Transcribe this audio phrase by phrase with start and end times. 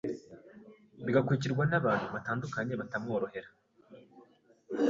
[1.05, 3.49] Bigakurikirwa n’abantu batandukanye batamworohera,